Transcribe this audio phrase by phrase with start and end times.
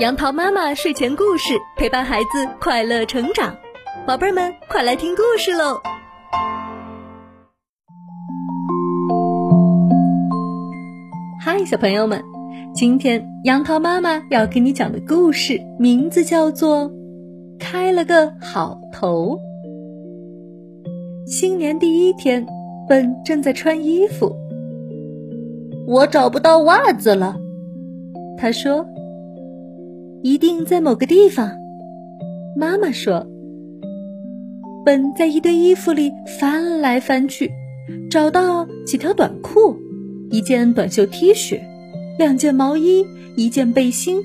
[0.00, 3.54] 杨桃妈妈睡前故事陪伴孩子快乐成长，
[4.04, 5.80] 宝贝儿们快来听故事喽！
[11.40, 12.20] 嗨，小朋友们，
[12.74, 16.90] 今天杨桃妈妈要给你讲的故事名字叫做
[17.60, 19.36] 《开了个好头》。
[21.24, 22.44] 新年第一天，
[22.88, 24.34] 本正在穿衣服，
[25.86, 27.36] 我找不到袜子了，
[28.36, 28.84] 他说。
[30.24, 31.52] 一定在某个地方，
[32.56, 33.26] 妈妈说。
[34.82, 37.50] 本在一堆衣服里翻来翻去，
[38.10, 39.76] 找到几条短裤、
[40.30, 41.60] 一件短袖 T 恤、
[42.18, 43.04] 两件毛衣、
[43.36, 44.18] 一件背心，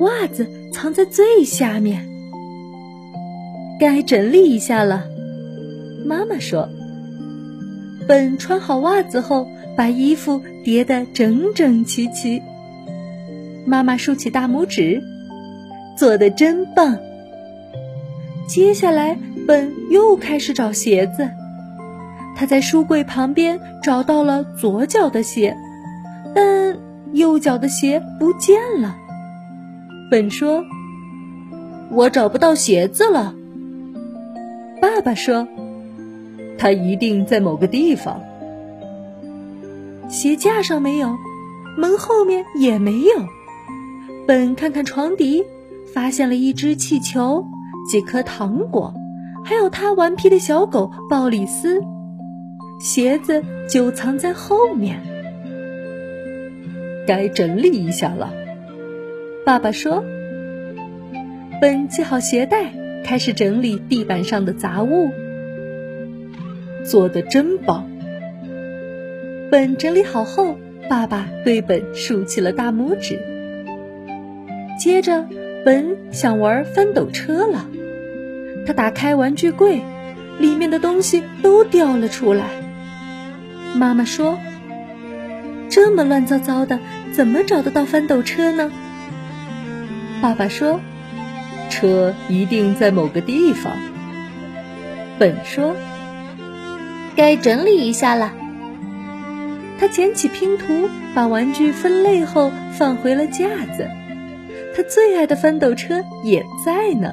[0.00, 2.02] 袜子藏在最下面。
[3.78, 5.04] 该整理一下了，
[6.06, 6.66] 妈妈说。
[8.08, 12.40] 本穿好袜子后，把衣服叠得整整齐齐。
[13.66, 15.02] 妈妈竖起大拇指，
[15.98, 16.98] 做的真棒。
[18.46, 21.28] 接下来，本又开始找鞋子。
[22.36, 25.56] 他在书柜旁边找到了左脚的鞋，
[26.34, 26.78] 但
[27.12, 28.96] 右脚的鞋不见了。
[30.10, 30.62] 本说
[31.90, 33.34] ：“我找不到鞋子了。”
[34.80, 35.48] 爸爸说
[36.56, 38.20] ：“他一定在某个地方。
[40.08, 41.16] 鞋架上没有，
[41.76, 43.26] 门后面也没有。”
[44.26, 45.44] 本看看床底，
[45.94, 47.46] 发现了一只气球、
[47.88, 48.92] 几颗糖果，
[49.44, 51.80] 还有他顽皮的小狗鲍里斯。
[52.80, 55.00] 鞋子就藏在后面。
[57.06, 58.34] 该整理一下了，
[59.44, 60.02] 爸爸说。
[61.60, 62.72] 本系好鞋带，
[63.04, 65.08] 开始整理地板上的杂物。
[66.84, 67.88] 做的真棒。
[69.52, 70.58] 本整理好后，
[70.90, 73.35] 爸爸对本竖起了大拇指。
[74.86, 75.26] 接着，
[75.64, 77.66] 本想玩翻斗车了。
[78.64, 79.82] 他打开玩具柜，
[80.38, 82.44] 里面的东西都掉了出来。
[83.74, 84.38] 妈妈说
[85.68, 86.78] ：“这么乱糟糟的，
[87.10, 88.70] 怎么找得到翻斗车呢？”
[90.22, 90.80] 爸爸说
[91.68, 93.72] ：“车一定在某个地方。”
[95.18, 95.74] 本说
[97.16, 98.32] ：“该整理一下了。”
[99.80, 103.88] 他捡起拼图，把玩具分类后放回了架子。
[104.76, 107.10] 他最爱的翻斗车也在呢。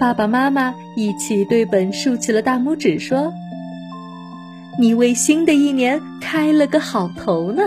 [0.00, 3.34] 爸爸妈妈一起对本竖起了大拇指，说
[4.80, 7.62] ：“你为新的一年开了个好头呢。”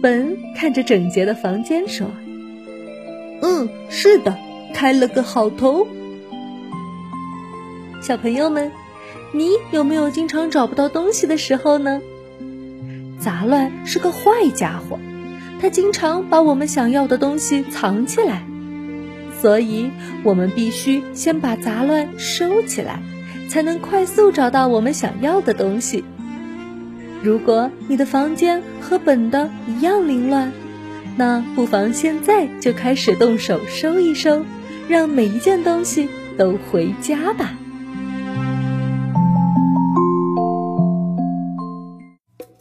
[0.00, 2.06] 本看着整洁的房间说
[3.42, 4.34] ：“嗯，是的，
[4.72, 5.86] 开了个好头。”
[8.00, 8.72] 小朋友们，
[9.34, 12.00] 你有没有经常找不到东西的时候呢？
[13.20, 14.98] 杂乱是个坏家伙。
[15.62, 18.42] 他经常把我们想要的东西藏起来，
[19.40, 19.92] 所以
[20.24, 23.00] 我们必须先把杂乱收起来，
[23.48, 26.02] 才能快速找到我们想要的东西。
[27.22, 30.50] 如果你的房间和本的一样凌乱，
[31.16, 34.44] 那不妨现在就开始动手收一收，
[34.88, 37.52] 让每一件东西都回家吧。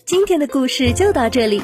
[0.05, 1.63] 今天的故事就到这里。